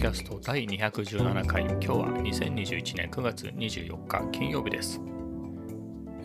[0.00, 1.62] キャスト第217回。
[1.62, 4.98] 今日は2021年9月24日金曜日です、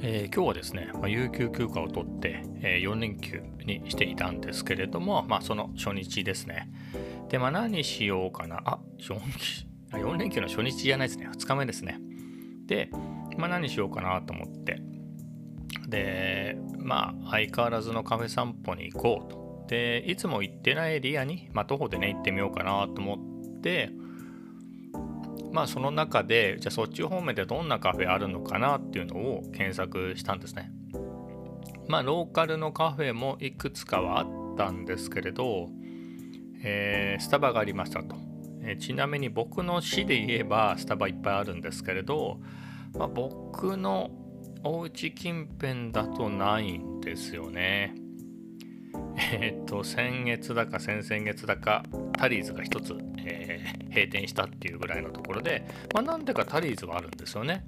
[0.01, 6.69] えー、今日はですね、まあ、有給休暇を取って、えー、4連休にしていたんですけれども、まあ、その初日ですね。
[7.27, 8.61] でまあ何しようかな。
[8.63, 9.19] あ 4,
[9.91, 11.27] 4連休の初日じゃないですね。
[11.27, 11.99] 2日目ですね。
[12.67, 12.89] で、
[13.37, 14.81] まあ、何しようかなと思って。
[15.85, 19.65] でまあ相変わらずのカフェ散歩に行こうと。
[19.67, 23.34] でいつも行ってないエリアに、まあ、徒歩でね行ってみようかなと思っ
[23.65, 23.89] て
[25.51, 30.71] まあその中でじゃあそっち方面でどんなカフェあるのかなっていうのを検索したんですね。
[31.87, 35.69] まあローカルのカフェもいくつかはあったんですけれど、
[36.61, 38.15] えー、スタバがありましたと、
[38.63, 42.39] えー、ちなみに僕の市で言えばスタバいっぱいあるんですけれど、
[42.97, 44.11] まあ、僕の
[44.63, 47.95] お家近辺だとないんですよね。
[49.17, 51.83] えー、っと、先月だか先々月だか、
[52.17, 57.65] タリーズが1つ、えー、閉店したっていうぐらいのところで、まあ、なんでかタリーズはあるんですよね。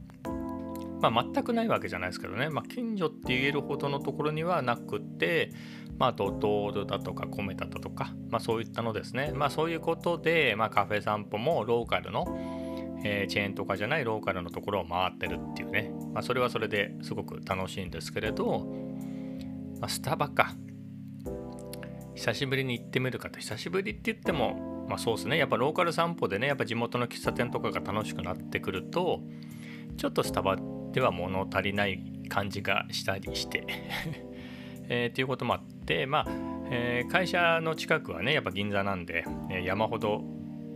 [1.01, 5.51] まあ、全くないわけじゃないですけどね、まあ、近所って言えるほどのところにはなくて、
[5.99, 9.31] まあ、ドトールだとかコメダだとか、まあ、そういったのですね。
[9.33, 12.25] まあ、そういうことで、まあ、カフェ散歩もローカルの、
[13.03, 18.65] えー、チェーンとかじゃないローカルのところを回ってるっていうね、まあ、それはそれですごく楽しいんですけれど、
[19.79, 20.55] まあ、スタバか。
[22.17, 23.39] 久しぶりに行ってみるかと。
[23.39, 25.37] 久しぶりって言ってもまあそうですね。
[25.37, 29.21] やっぱローカル散歩でねやっぱ地元の喫茶店とかが楽しくなってくると
[29.97, 30.57] ちょっとスタバ
[30.93, 33.65] では物足りない感じがしたりして
[34.89, 36.25] えー、っていうこともあってまあ、
[36.71, 40.23] えー、会社の近くはねやっぱ銀座なんで、えー、山ほど、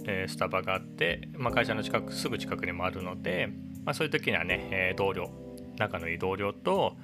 [0.06, 3.50] えスタバがあって、まあ、会社の近くすぐ近くにもあるので、
[3.84, 5.32] まあ、そういう時にはね、え同僚
[5.78, 6.98] 仲のいい同僚と、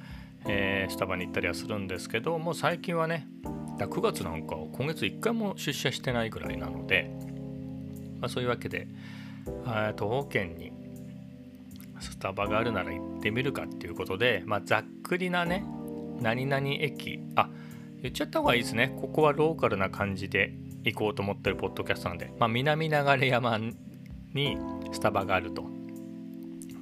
[0.48, 3.28] えスタバに行ったりはするんですけどもう最近はね
[3.78, 7.12] だ9月なんか今月1回も出社してないぐらいなので、
[8.20, 8.88] まあ、そういうわけで
[9.46, 10.72] 東方圏に
[12.00, 15.66] スタバがあるなら行ってみるかっていうことで、まあ、ざっくりなね
[16.20, 17.50] 何々駅あ
[18.02, 18.96] 言っちゃった方がいいですね。
[19.02, 20.54] ここはローカルな感じで
[20.84, 22.96] 行こうと思ってるポッドキャストなんで、まあ、南流
[23.28, 23.60] 山
[24.34, 24.58] に
[24.92, 25.66] スタバがあると。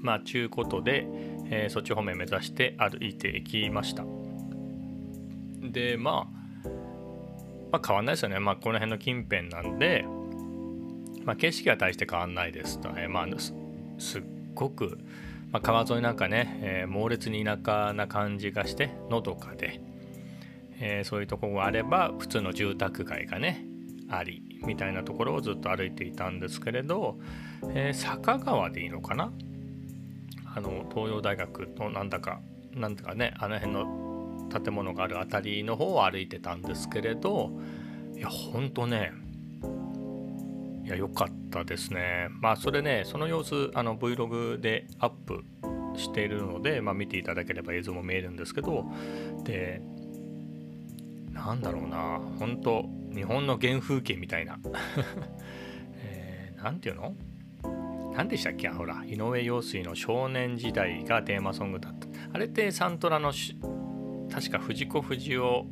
[0.02, 1.08] まあちゅうことで、
[1.50, 4.06] えー、そっち方面目指して歩いていきました。
[5.62, 6.34] でまあ
[7.75, 8.40] まあ、変わんないですよね。
[8.40, 10.06] まあ、この辺の近辺なんで、
[11.25, 13.28] まあ、景色は大して変わんないですとね、まあ、
[13.97, 14.97] すっごく、
[15.52, 19.81] まあ、川沿いなんかね、えー、猛烈に田舎な感じがしてのどかで、
[20.80, 23.66] えー、そういうとこがあれば普通の住宅街がね
[24.09, 27.18] ありみたいなところをずっと歩いていたんですけれど、
[27.72, 29.34] えー、坂川でいいのかな？
[30.56, 32.40] あの東洋大学のなんだか
[32.72, 34.05] なんだかねあの辺の
[34.50, 37.52] 建物がある辺りの方を歩いてたんですけれど
[38.16, 39.12] いやほんとね
[40.84, 42.28] いや良かったですね。
[42.42, 45.44] まあそれねその様子あの Vlog でアップ
[45.98, 48.86] しているので、まあ、見ていただければ映像も見えるんですけど
[49.44, 49.82] で
[51.32, 54.60] なんだろうな本当日本の原風景みたいな。
[54.64, 54.74] 何、
[56.04, 57.16] えー、て言うの？
[58.16, 58.70] 何でしたっけ？
[58.70, 62.08] ほら井上陽水の少年時代がテーマソングだった。
[62.34, 63.32] あれってサントラの
[64.35, 65.66] 確か藤子不二雄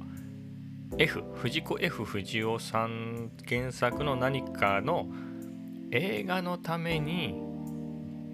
[0.98, 5.10] F 藤子 F 不二雄さん原作の何かの
[5.92, 7.36] 映画のために、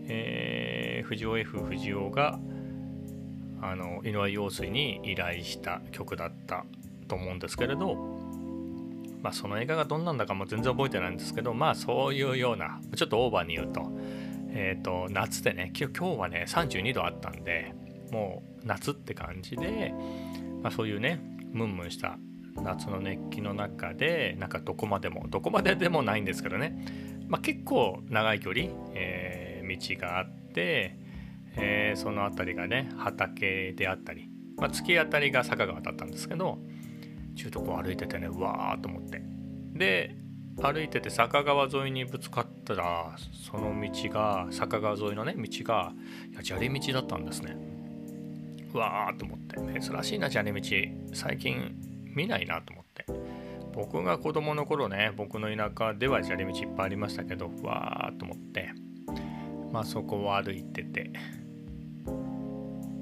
[0.08, 2.40] えー、藤尾 F 不二雄が
[3.60, 6.64] あの井上陽水に依頼した曲だった
[7.08, 7.96] と思うんですけれど、
[9.24, 13.92] まあ、その映画がどんなんだかも全然覚えてないんですけどまあそういうようなちょっとオーバーに言うと,、
[14.52, 17.74] えーと、夏でね今日はね32度あったんで
[18.12, 19.94] もう夏って感じで、
[20.62, 21.22] まあ、そういうね
[21.52, 22.18] ムンムンした
[22.56, 26.86] 夏の熱気の中でなんかどこまでもどこまででもないんですけどね、
[27.28, 30.98] まあ、結構長い距離、えー、道があって、
[31.56, 36.60] えー、その辺りがね畑であったり、まあ、突き当たりが坂川だったんですけど
[37.36, 39.22] 中途こ歩いててねうわーと思って。
[39.74, 40.16] で
[40.62, 43.16] 歩いてて坂川沿いにぶつかったら
[43.50, 45.94] その道が坂川沿いのね道が
[46.32, 47.56] いや砂利道だったんですね。
[48.78, 50.62] わーと思って珍しいな砂利道
[51.14, 51.76] 最近
[52.16, 53.06] 見ないなと思って。
[53.74, 58.72] 僕が子供の頃ね僕の田舎では砂利道いっぱいありましたけどわーと思って。
[59.72, 61.12] まあそこを歩いてて。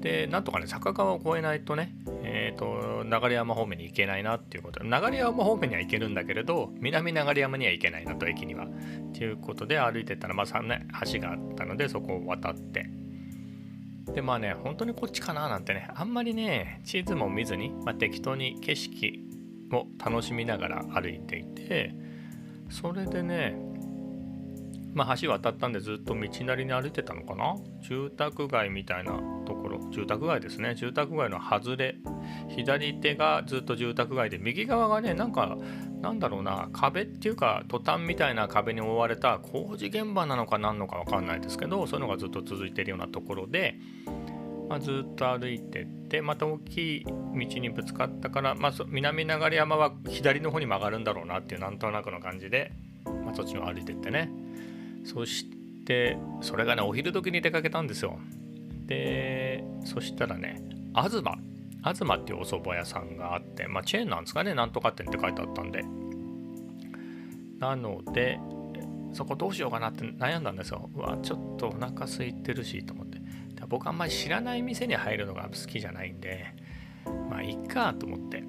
[0.00, 1.92] でなんとかね坂川を越えないとね
[2.22, 4.82] えっ、ー、と流山方面に行けないなっていうこと。
[4.82, 8.66] 流山方面には行けるんだけれど南流山には行けないなと駅には。
[8.66, 8.68] っ
[9.12, 12.88] ていうことで歩いてたらまあね橋があったのでそこを渡って。
[14.14, 19.24] でまあね本当にこっちかななんてねあんまりね地図も見ずに、まあ、適当に景色
[19.72, 21.94] を楽しみながら歩いていて
[22.70, 23.56] それでね
[24.94, 27.56] まあ、橋渡ったんでずっと道なりに歩いてたのかな？
[27.82, 29.12] 住宅街みたいな
[29.46, 29.90] ところ。
[29.92, 30.74] 住宅街ですね。
[30.74, 31.96] 住宅街の外れ。
[32.48, 35.56] 左手がずっと住宅街で右側がねなんか
[36.00, 43.74] なんだろうな壁っていうかトタンみたいな壁に覆われた工事現場なのか何のか分かんないですけどそういうのがずっと続いてるようなところで、
[44.68, 52.72] まあ、ずっと歩いてってまた大きい道にぶつかったから、まあ、南流山は左の方に曲がるんだろうなっていうなんとなくの感じで、
[53.04, 54.30] まあ、そっちの歩いてってね。
[55.04, 55.46] そし
[55.84, 58.18] てそれがねお昼時に出かけたんですよ。
[58.86, 60.62] でそしたらね
[60.94, 61.22] 東
[61.94, 65.84] 東っていうお蕎麦屋さんがあって、まあ、チェーンなんですかね、なんとか店って書いてあったんで。
[67.58, 68.38] なので、
[69.12, 70.90] そこどうしようかなって悩んだんですよ。
[70.94, 73.18] うわ、ちょっとお腹空いてるしと思って。
[73.68, 76.46] 僕あんまり知らない店に入るのが好きじゃないんで、
[77.28, 78.42] まあいいかと思って。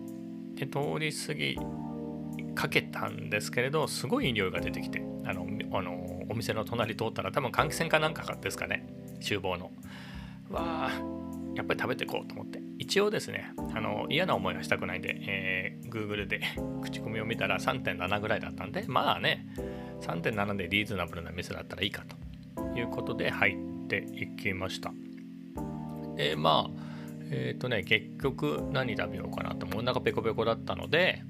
[0.53, 1.57] で、通り過ぎ
[2.55, 8.87] かけたんですけれど、すごい匂いが出てきて、あの、あのお店の隣通ったら多分換気扇かなんかですかね、
[9.19, 9.71] 厨房の。
[10.49, 10.91] わあ、
[11.55, 12.68] やっぱり食べていこうと思って。
[12.79, 16.41] 一応ですねあの嫌な思いはしたくないんで、えー、Google で
[16.81, 19.45] 口コミを見たら3.7ぐらいだったんでまあね
[20.01, 22.05] 3.7でリーズナブルな店だったらいいか
[22.55, 24.93] ということで入っていきました。
[26.15, 26.89] でまあ
[27.31, 31.21] えっ、ー、とね結局何食べようかなとお腹ペコペコだったので、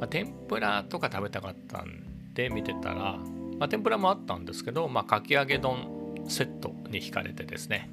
[0.00, 3.18] まあ、天ぷらとか食べたかったんで見てたら、
[3.58, 7.90] まあ、天ぷらもあったんですけど、まあ、かき揚げ丼セットに惹かれてですね、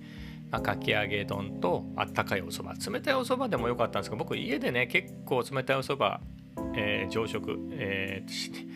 [0.52, 2.92] かき揚げ丼とあったかいお蕎麦。
[2.92, 6.20] 冷たいお蕎麦でもよかったんですけど僕家でね結構冷たいお蕎麦、
[6.76, 8.68] えー、常食、えー、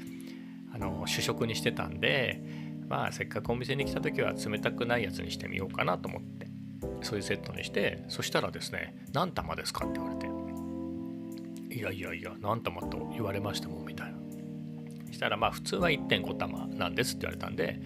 [0.76, 2.42] あの主食にしてたんで
[2.88, 6.48] まあせっかくお店に来た時は冷たくないやつにしてみようかなと思って
[7.02, 10.28] そういうセットにしてそしたらですね何玉ですかって言われて
[11.76, 14.24] いやいやいや何玉と言われましたもみたいな。
[15.14, 17.80] したらまあ普通は1.5玉なんですって言われたんで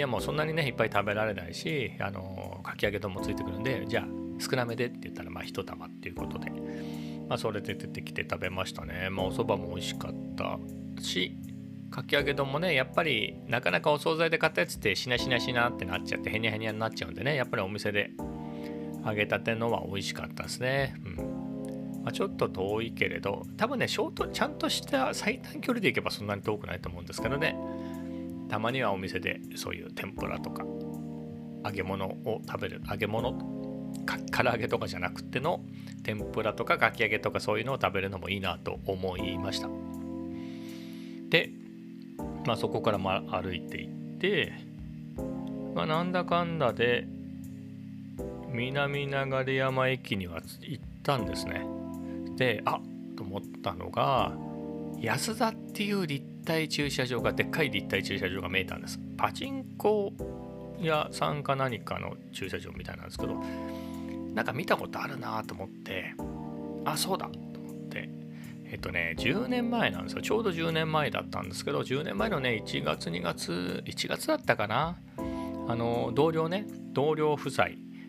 [0.00, 4.04] いやもうそんなにねいっぱい食べられないしあのかき揚げ丼もついてくるんでじゃあ
[4.40, 6.50] 少なめでって言ったらまあ1玉っていうことで、
[7.28, 9.10] まあ、それで出てきて食べましたね。
[9.10, 10.58] まあお蕎麦も美味しかった
[11.02, 11.36] し
[11.90, 18.12] かき揚げ丼もねやっぱりなかなかお惣菜で買ったやつってしなしなしなってなっちゃってへにゃへにゃになっちゃうんでねやっぱりお店で
[19.04, 20.94] 揚げたてのは美味しかったですね。
[21.04, 21.40] うん。
[22.02, 27.54] まあ、ちょっと遠いけれど多分ねショートちゃんとした最短距離で行けばそんなに遠くないと思うんですけどね。
[28.50, 30.64] たまにはお店でそういう天ぷらとか
[31.64, 33.32] 揚げ物を食べる揚げ物
[34.04, 35.60] か唐揚げとかじゃなくての
[36.02, 39.68] 天ぷらとかかき揚げとかそういうのを食べるのもいいなと思いました。
[41.28, 41.50] で、
[42.44, 43.88] まあ、そこからま歩いていっ
[44.18, 44.52] て、
[45.74, 47.06] まあ、なんだかんだで
[48.52, 51.64] 南流山駅には行ったんですね。
[52.36, 52.80] であ
[53.16, 54.32] と思ったのが
[54.98, 58.98] 安田っていう立体駐車場がでっかい立体駐車場が見えたんです。
[59.16, 60.12] パチンコ
[60.80, 63.34] 屋さんか何かの駐車場みたいなんですけど
[64.34, 66.14] なんか見たことあるなと思って
[66.84, 68.08] あそうだと思って。
[68.72, 70.22] えっとね10年前なんですよ。
[70.22, 74.96] ちょうど10年前だったんですけど10年前のね1月2月1月だったかな。
[75.68, 77.66] あの同僚ね同僚夫妻。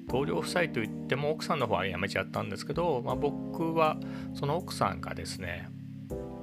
[0.07, 3.97] 同僚夫妻といっても奥さんの方は辞めちゃったんですけど、まあ、僕は
[4.33, 5.69] その奥さんがですね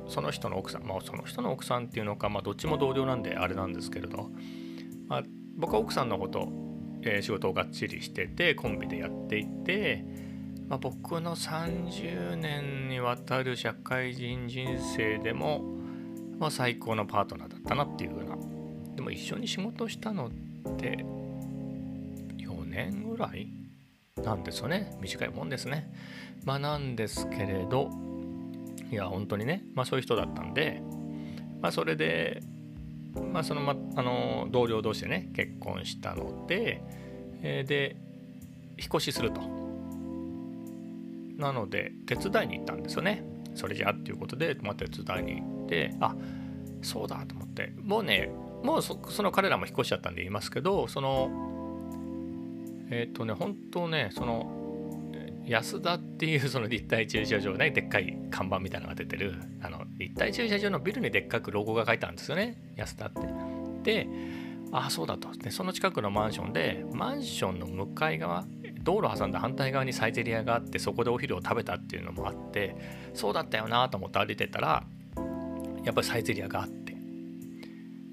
[0.09, 4.31] その人の奥さん、まあ、その人の奥さんっていうのか、まあ、どっちも同僚なんであれなんですけれど、
[5.07, 5.23] まあ、
[5.57, 6.49] 僕は奥さんのこと、
[7.03, 10.05] えー、仕事をがっちりしててコンビでやっていて、
[10.67, 15.63] まあ、僕の30年にわたる社会人人生でも、
[16.39, 18.37] まあ、最高のパートナーだったなっていうふうな
[18.97, 20.31] でも一緒に仕事したのっ
[20.77, 21.05] て
[22.39, 23.49] 4年ぐらい
[24.25, 24.97] なんですよね。
[25.01, 25.93] 短いもんですね。
[26.45, 28.08] まあなんですけれど
[28.91, 30.83] いや本当にね、まあ、そういう人だったんで、
[31.61, 32.41] まあ、それで、
[33.33, 36.83] まあ、その、ま、あの同僚同士でね結婚したので、
[37.43, 37.97] えー、で
[38.79, 39.41] 引っ越しすると。
[41.37, 43.23] なので手伝いに行ったんですよね。
[43.55, 46.15] それじゃあっていうことで、まあ、手伝いに行ってあ
[46.83, 47.73] そうだと思って。
[47.81, 48.31] もうね
[48.63, 51.31] もうその彼らも引っ越しちゃったんで言いますけどその
[52.91, 54.58] えっ、ー、とね本当ねその
[55.49, 62.59] 安田っていうその立体駐車場ねでっかい看板みたいなのが出てるあの立体駐車場のビルにでっかくロゴが書いてあるんですよね。
[62.77, 63.13] 安田っ
[63.83, 64.03] て。
[64.05, 64.09] で
[64.71, 65.33] ああそうだと。
[65.33, 68.45] でその近くのマンションでマンションの向かい側
[68.83, 72.77] 道路挟んだ反対側にサイゼリアがあってそこでお昼を食べたっていうのもあって
[73.15, 74.85] そうだったよなと思って歩いてたら
[75.85, 76.95] やっぱりサイゼリアがあって。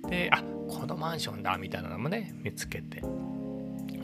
[0.08, 3.02] であこのマンションだみたいなのもね見つけて。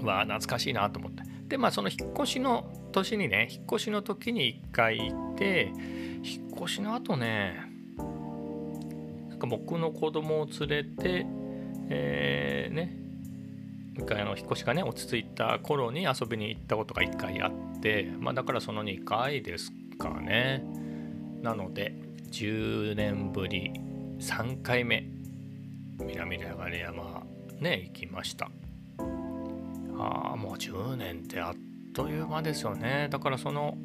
[0.03, 1.23] わあ懐かしいなと思って。
[1.47, 5.71] でまあその引っ越しの年にね引っ越しの時に1回行って
[6.24, 7.60] 引っ越しの後ね
[9.29, 11.25] なんか僕の子供を連れて、
[11.89, 12.98] えー、ね
[13.98, 20.63] 一回あの引っ越しがね落ち着いた頃に遊びに行ったことが1回あって、まあ、だからその2回ですかね。
[21.41, 21.95] なので
[22.31, 23.74] 10年ぶり
[24.19, 25.05] 3回目
[26.00, 27.24] 南流山
[27.60, 28.50] ね行きました。
[29.98, 33.07] ああもう10年ってあっという間ですよね。
[33.10, 33.77] だからその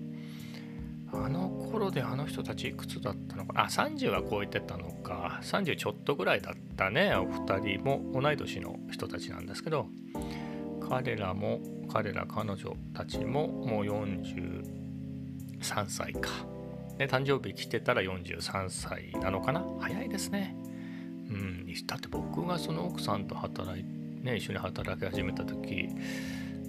[1.12, 3.62] あの頃であの人たちいくつだったのか。
[3.64, 5.40] あ30は超えてたのか。
[5.42, 7.14] 30ちょっとぐらいだったね。
[7.14, 9.86] お二人も同い年の人たちなんですけど。
[10.88, 11.60] 彼らも
[11.92, 14.62] 彼ら彼女たちももう43
[15.88, 16.30] 歳か。
[16.96, 19.64] で誕生日来てたら43歳なのかな。
[19.80, 20.56] 早いですね。
[21.28, 21.66] うん。
[21.86, 23.84] だって僕がその奥さんと働い
[24.22, 25.88] ね一緒に働き始めた時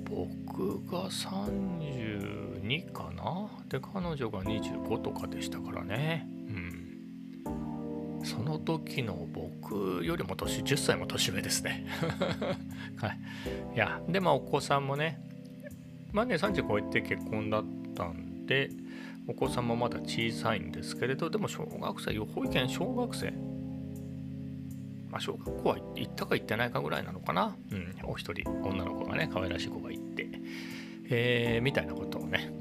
[0.10, 3.50] 僕が32かな？
[3.68, 6.28] で彼女が25とかでしたからね。
[6.48, 8.24] うん。
[8.24, 11.86] その時の僕よりも年10歳も年上ですね。
[12.98, 13.20] はい。
[13.76, 15.22] いやでまあお子さんもね。
[16.12, 18.70] まあね30超えて結婚だったんで
[19.28, 23.34] お子さんもまだ小さいんですけれどでも小学生保育園小学生
[25.12, 30.28] まあ、小学校は行ったか行ってないかぐらいなのかな、うん、お一人女の子がね可愛らしい子がいて、
[31.10, 32.52] えー、みたいなことをね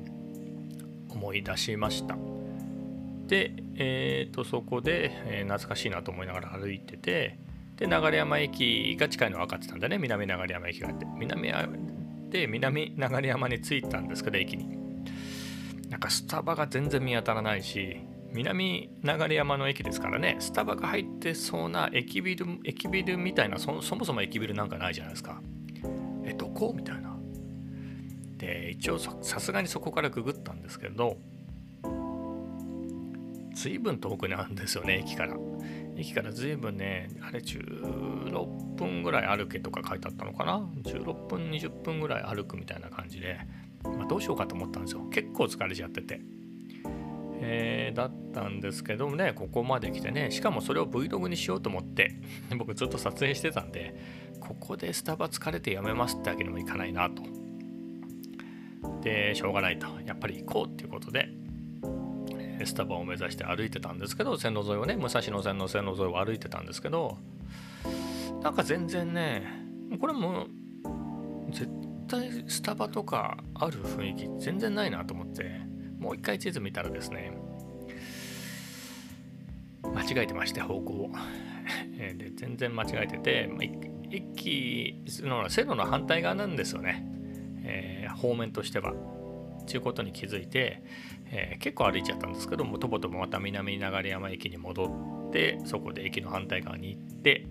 [1.09, 2.17] 思い出しました。
[3.27, 7.39] で、えー、とそこで、えー、懐かしいなと思いながら歩いてて
[7.77, 9.99] で流山駅が近いの分かってたんだね。
[9.99, 11.07] 南流山駅があって。
[11.19, 11.51] 南
[12.31, 14.69] で南流山に着いたんですけど駅に。
[15.91, 18.01] なんかスタバが全然見当たらないし
[18.37, 25.41] 南流山の駅ですからねスタバが入ってそうな駅ビル駅ビルみたいなそもそも駅ビルなんかないじゃないですか。
[26.25, 26.73] えどこ？
[26.77, 27.17] みたいな。
[28.37, 31.17] で一応さすがにそこからググったんですけど
[33.55, 35.37] 随分遠くにあるんですよね駅から。
[35.97, 43.39] 駅から随分ねあれ16分ぐらい歩けとか書いてあったのかな？16分20分ぐらい歩くみたいな感じで、
[43.83, 45.01] まあ、どうしようかと思ったんですよ。
[45.11, 46.21] 結構疲れちゃってて。
[47.41, 52.15] えー、だったんですけどもねここまで来てねしかもそれを Vlog にしようと思って
[52.57, 53.95] 僕ずっと撮影してたんで
[54.41, 57.23] ここでスタバ疲れてやめますってわけにもいかないなと。
[59.03, 59.87] でしょうがないと。
[60.05, 61.29] やっぱり行こうっていうことで
[62.65, 67.19] スタバを目指して歩いてたんですけど線路沿いをね武蔵野線の線路沿いを歩いてたんですけど
[68.43, 69.45] なんか全然ね
[70.01, 70.47] これも
[71.51, 71.69] 絶
[72.09, 75.76] 対スタバとかある雰囲気全然ないなと思って。
[75.99, 77.33] もう一回地図見たらですね
[79.83, 81.11] 間違えてまして方向を。
[81.97, 83.51] で全然間違えてて
[84.11, 87.05] 駅の線路の反対側なんですよね、
[87.65, 88.95] えー、方面としては。
[89.67, 90.81] ということに気づいて、
[91.27, 97.47] えー、結構歩いちゃったんですけどもとぼとぼまた南流山駅に戻ってそこで駅の反対側に行って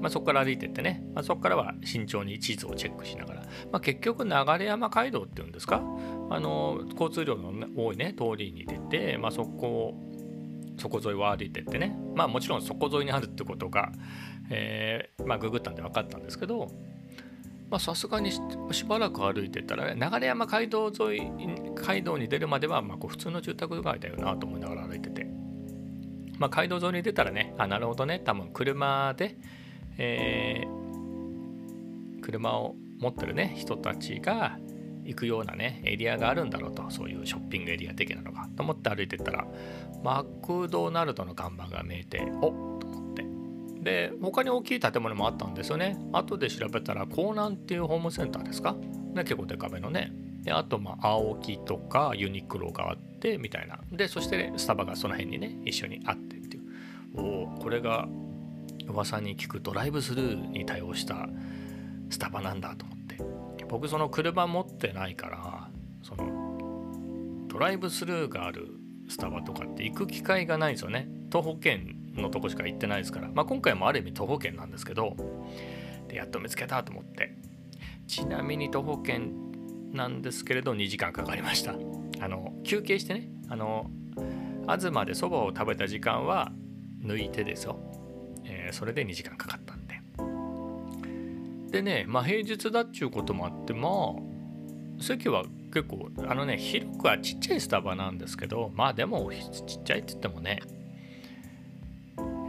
[0.00, 4.30] まあ、そこから歩いてってね、まあ、そこからは慎重に地図をチェックしながら、まあ、結局流
[4.64, 5.82] 山街道っていうんですか？
[6.30, 9.94] あの交通量の多いね通りに出て、まあ、そこを
[10.78, 11.96] そこ沿いを歩いてってね。
[12.14, 13.92] まあもちろんそこ沿いにあるってことが、
[14.50, 16.68] えー、まあググったんで分かったんですけど。
[17.78, 21.30] さすがにしばらく歩いてたら、流山街道沿い
[21.76, 25.24] 街道に出るまではまこう普通の住宅街だよなと思いながら歩いてて、
[26.36, 28.18] まあ、街道沿いに出たらねあなるほどね。
[28.24, 29.36] 多分車で、
[30.02, 34.58] えー、車を持ってるね人たちが
[35.04, 38.48] 行くようなねエリアがあるんだろうとそういうショッピングエリア的なのが。
[38.56, 39.46] と思って歩いてったら
[40.02, 43.24] マクドナルドの看板が見えておっと思って。
[43.82, 45.98] で他に大きい建物もあったんですよね。
[46.12, 48.72] 後で調べたら江南っていうホームセンターですか？
[48.72, 50.12] ね結構デカめのね。
[50.42, 53.78] であとまあ青木とかユニクロがあってみたいな。
[53.92, 56.62] でそして、ね、スタバがその辺にね一緒にあってっていう。
[57.14, 58.08] おおこれが
[58.90, 61.28] 噂に聞くドライブスルーに対応した
[62.10, 63.00] スタバなんだと思って。
[63.68, 65.70] 僕その車持ってないから
[66.02, 68.68] そのドライブスルーがある
[69.08, 71.08] スタバとかって行く機会がないんですよね。
[71.30, 75.14] 徒歩圏のとこしか行ってないですから、まあ、今回もある意味徒歩圏なんですけど
[76.08, 77.36] でやっと見つけたと思って。
[78.06, 79.32] ちなみに徒歩圏
[79.92, 81.74] なんですけれど2時間かかりました。
[82.20, 83.28] あの休憩してね。
[83.48, 83.88] あの
[84.62, 86.52] 東でそばを食べた時間は
[87.02, 87.89] 抜いてですよ。
[88.72, 90.00] ー、それで2時間かかったんで。
[91.70, 100.60] でね、まあ平日だっちゅうこともあって、まあ、席は結構、あのね、広くはちっちゃいスタバなんですけど、まあでもちっちゃいって言ってもね、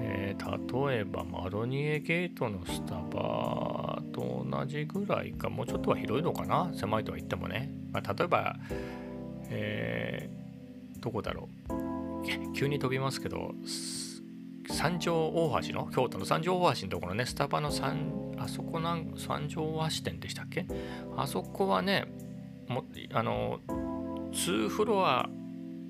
[0.02, 7.72] えー、例えばマロニエゲートのスタバと同じぐらいか、もうちょっとは広いのかな、狭いとは言ってもね。
[7.92, 8.56] まあ、例えば、
[9.50, 12.54] えー、どこだろう？
[12.56, 13.54] 急に飛びますけど、
[14.72, 20.66] 三条大橋の京都の三条大橋のところねスタバの三あそこなん三条大橋店でしたっけ？
[21.18, 22.06] あそこはね
[22.68, 23.60] もあの
[24.32, 25.30] 2フロア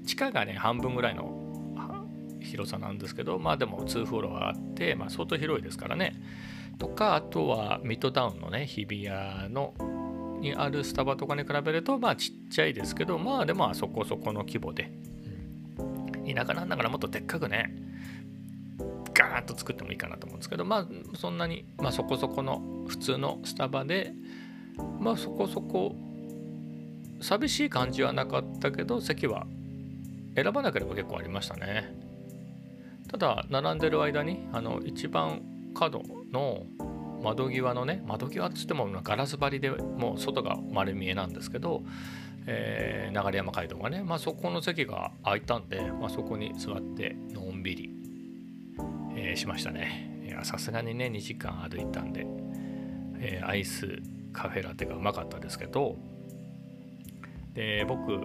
[0.05, 1.39] 地下がね半分ぐらいの
[2.41, 6.15] 広さなんですけどまあでも2フロアあって、まあ、相当広いですからね。
[6.79, 9.73] とかあとはミッドタウンのね日比谷の
[10.41, 14.91] にあるスタバとかに比べるとまあちっちゃいですけどまあでもあそこそこの規模で、
[15.77, 17.90] うん、田舎なんだからもっとでっかくね
[19.31, 24.13] ガーッと作ってもいいかなと思うんですけどまあそんなに、まあ、そこそこの普通のスタバで
[24.99, 25.95] まあそこそこ
[27.21, 29.47] 寂しい感じはなかったけど席は
[30.35, 31.95] 選ばなければ結構ありましたね。
[33.09, 35.41] ただ並んでる間にあの一番
[35.73, 36.63] 角の
[37.21, 41.83] 窓際のね窓際っつってもガラス張りでもう外が丸見えなんですけど、
[42.47, 48.00] えー、流山街道がね、まあ、そこの席が空いたんで、まあ、そこに座ってのんびり、
[49.23, 50.23] えー、しましたね。
[50.25, 52.25] いやさすがにね2時間歩いたんで、
[53.19, 54.01] えー、アイス
[54.33, 55.95] カフェラテがうまかったですけど
[57.53, 58.19] で僕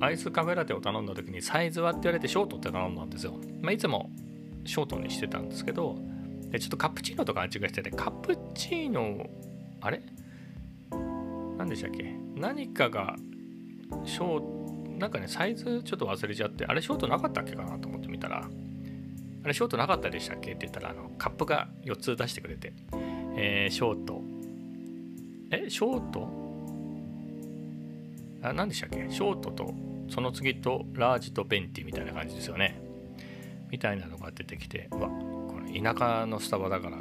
[0.00, 4.10] アイスカフェラテを頼んだ時にサイズはって言われてショートって頼んだんですよ、まあ、いつも
[4.64, 5.96] ショートにしてたんですけど
[6.50, 9.26] でちょっとカプチーノと勘違いしててカプチーノ
[9.80, 10.02] あれ？
[11.58, 12.16] 何でしたっけ？
[12.34, 13.14] 何かが
[14.04, 18.48] ショーなんかねサイズちょっと忘れちゃってあれショートなかったっけかなと思ってみたら
[19.44, 20.52] あれショートなかったでしたっけ？
[20.52, 22.72] って言ったらあのカップが4つ出してくれて、
[23.36, 24.22] えー、ショート。
[25.50, 26.28] えショート？
[28.42, 29.06] あ何でしたっけ？
[29.10, 29.74] ショートと
[30.08, 32.80] その次とラージとベンティみたいな感じですよね。
[33.70, 35.10] みたいなのが出てきてうわ
[35.74, 36.98] 田舎のスタバだから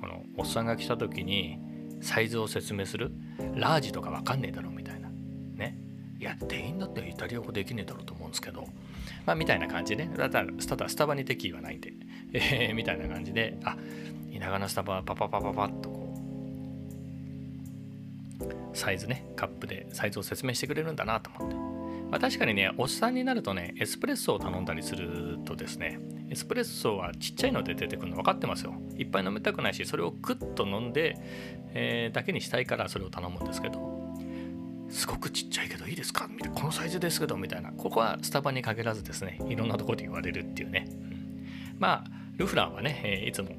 [0.00, 1.58] このおっさんが来た時に
[2.00, 3.12] サイズを説明する？
[3.54, 5.10] ラージとか分かんねえだろみたいな。
[5.10, 5.76] ね。
[6.18, 8.66] いや店員だってイタリア語できねえだろうと思うんですけど。
[9.26, 11.92] まあみたいな感じで、ね、だたらスタバに敵意はないんで、
[12.32, 13.76] えー、みたいな感じであ
[14.36, 16.14] 田舎のスタバはパパパパパッとこ
[18.74, 21.72] うサイズねカップでサイズを説明してくれるんだなと思って
[22.12, 28.74] まあ、確かにね、おっさんになるとね、エスプレッソを頼んだりするとですね、エスプレッソはちっちゃいので出てくるの分かってますよ。
[28.98, 31.16] いっぱい飲みたくないし、それをクッと飲んで、
[31.72, 34.01] えー、だけにしたいからそれを頼むんですけど、
[34.92, 36.28] すごくちっちゃいけどいいですか？
[36.28, 37.72] みたいな、このサイズですけど、みたいな。
[37.72, 40.86] ここはスタバに限らずですね、いろんなところで言われるっていうね。
[40.88, 43.50] うん、まあ、ルフランはね、えー、いつも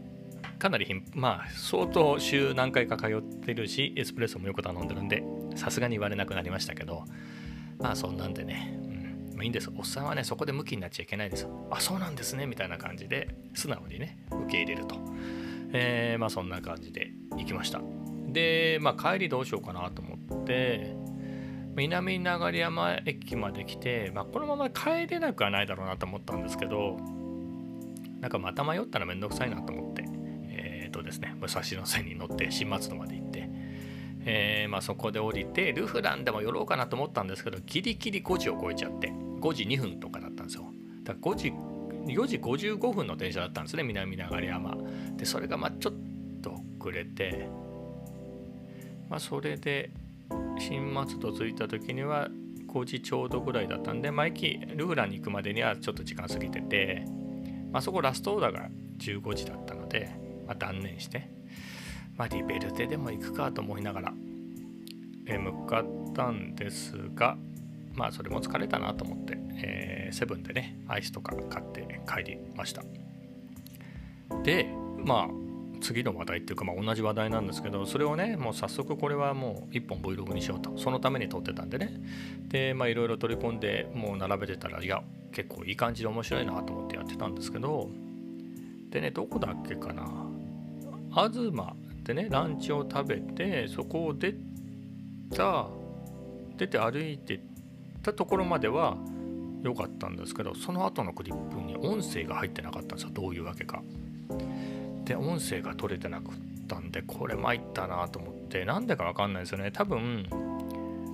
[0.59, 5.23] かなりまあ相当週何回か通ってるしエスプレッソもよく頼んでるんで
[5.55, 7.03] さすがに言われなくなりましたけど
[7.79, 9.69] まあそんなんでね、うんまあ、いいんです。
[9.75, 11.47] おっさんはね、そこでムキになっちゃいけないです。
[11.71, 14.95] あ、そうなんですね、みたいな感じで、素直にね、受け入れると。
[15.73, 17.81] えー、まあそんな感じで行きました。
[18.27, 20.95] で、まあ帰りどうしようかなと思って、
[21.75, 26.97] 南流山駅まで来て、まあ、このまま帰れなくはないだろうなと思ったんですけど、
[28.21, 30.05] なんかまた迷ったらめんどくさいなと思って、
[30.49, 33.49] えっ、ー、とですね、武蔵野線に乗って新松戸まで行って、
[34.25, 40.71] えー、まあ、そこで降りてルフランでも寄ろうかなと思ったんですけどギリギリ5時を超えちゃって5時2分とかだったんですよ。
[41.03, 41.53] だから5時
[42.05, 44.77] 4時55分の電車だったんですね南流山。
[45.17, 45.93] でそれがまあちょっ
[46.41, 47.47] と遅れて
[49.09, 49.91] まあそれで
[50.59, 52.29] 新松戸着いた時には
[52.67, 57.05] 5時ちょうどぐらいだったんで、まあ、駅ルフランに行くまでにはちょっと時間過ぎてて、
[57.71, 60.11] まあ、そこラストオーダーが15時だったので、
[60.47, 61.33] まあ、断念して
[62.17, 64.13] まあ、リベルテでも行くかと思いながら、
[65.25, 67.37] え向かったんですが、
[67.93, 72.83] まあそれも疲れたなと思って、えー、セブンでね、アイスとか買って帰りました。
[74.43, 75.42] で、まあ
[75.83, 81.93] 次の話題っていうか、まあ、同じ話題なんですけど、それをね、もう早速これはもう一本 Vlog にしようと、そのために撮ってたんでね。
[82.47, 87.89] で、まあいろいろ取り込んで、もう並べてたら、いや、結構いい感じで面白いなと思ってやってたんですけど、
[88.89, 90.07] でね、どこだっけかな。
[91.11, 91.51] 東
[92.03, 94.35] ってねランチを食べてそこを出
[95.33, 95.67] た
[96.57, 97.39] 出て歩いて
[98.03, 98.97] たところまでは
[99.63, 103.81] 良かったんですけどその後のクリップに音声が入ってなかったんですよどういうわけか。
[105.05, 109.71] で音声が取れてなかったんでこれ参ったなと思ってなんでか分かんないですよね。
[109.71, 110.27] 多分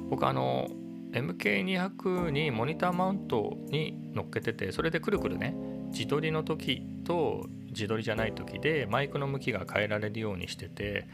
[0.09, 0.67] 僕あの
[1.11, 5.55] MK200 にモニターマウントに乗っけててそれでくるくるね
[5.91, 11.07] 自撮りの時と自撮りじゃない時でマイクの向きが変えられるようにしてて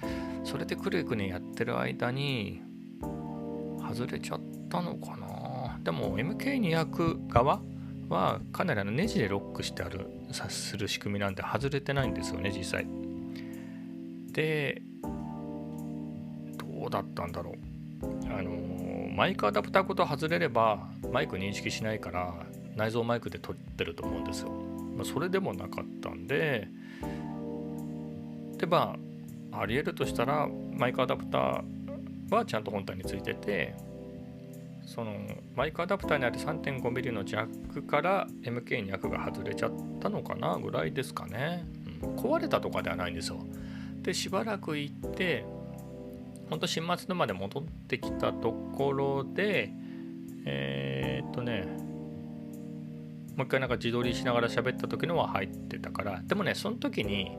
[0.43, 2.61] それでくるくるやってる間に
[3.87, 5.79] 外れちゃったのかな。
[5.83, 7.61] でも MK200 側
[8.09, 12.87] はかなりのネジでロックしてある察する仕組みなんで外れてないんですよね実際。
[14.31, 14.81] で
[16.57, 17.55] どうだったんだろう。
[18.31, 18.51] あの
[19.15, 22.33] マイクアダプターごと外れればマイク認識しないから
[22.75, 24.49] 内蔵マイクで撮ってると思うんですよ。
[24.95, 26.67] まあ、それでもなかったんで
[28.57, 28.95] でま
[29.51, 33.75] あありえるとしたらマイクアダプターはちゃんと本体についてて
[34.85, 35.15] その
[35.55, 41.65] マイクアダプターにある 3.5mm のジャックから MK200 が外れちゃったのかなぐらいですかね、
[42.03, 43.39] うん、壊れたとかではないんですよ。
[44.01, 45.45] でしばらく行って
[46.49, 49.71] ほんと新松沼で戻ってきたところで
[50.45, 51.65] えー、っとね
[53.35, 56.21] もう一回なんか自撮りしながら喋った時のは入ってたから。
[56.23, 57.31] でもねその時に、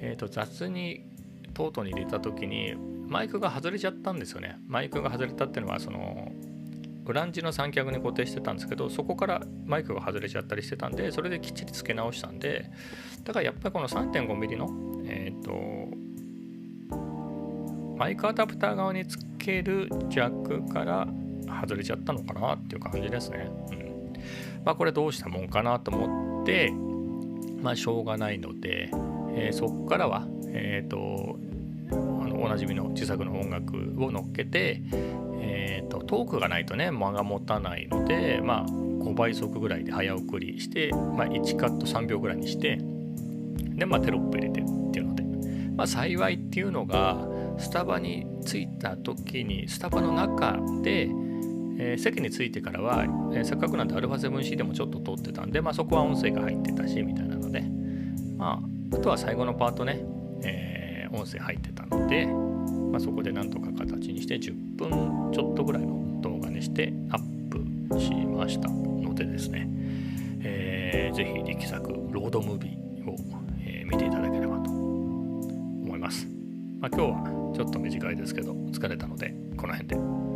[0.00, 1.06] えー、と雑に
[1.54, 2.74] トートに入れた時に
[3.06, 4.58] マイクが外れちゃったんですよね。
[4.66, 6.32] マイクが外れたっていうのはその
[7.04, 12.70] グランジの三脚に固定してたんですけどそこからマイクが外れちゃったりしてたんでそれできっちり付け直したんで
[13.24, 14.68] だからやっぱりこの 3.5mm の
[15.06, 16.04] えっ、ー、と
[17.96, 21.06] マイクアダプター側につけるジャックから
[21.60, 23.48] 外れちゃったのかなっていう感じですね。
[23.70, 24.12] うん、
[24.64, 26.72] まあこれどうしたもんかなと思って
[27.62, 28.90] まあしょうがないので、
[29.34, 31.38] えー、そこからはえっ、ー、と
[31.90, 34.82] あのおなじみの自作の音楽を乗っけて、
[35.98, 42.78] と、トークがないとね間が持たないのでまあ5倍速ぐらいで早送りして、まあ、1カット3秒ぐらいにして
[43.76, 45.24] でまあテロップ入れてっていうので。
[45.76, 47.26] まあ幸いっていうのが
[47.58, 51.02] スタバに着いた時にスタバの中で、
[51.78, 57.62] えー、席に着いてからは、えー、せっかくなんで α7C でもちょっと通ってたんで、まあ、そこは音声が入ってたしみたいなので、
[58.36, 58.60] ま
[58.92, 60.04] あ、あとは最後のパートね、
[60.42, 62.28] えー、音声入ってたので、
[62.94, 69.68] まあ、そこでなんとか形にして10分ちょっとぐらいの動画にしてアップしましたのでですね、
[70.44, 73.16] えー、ぜひ力作ロードムービーを、
[73.58, 76.28] えー、見ていただければと思います。
[76.78, 80.33] まあ、今日はちょっと短いですけど疲れたのでこの辺で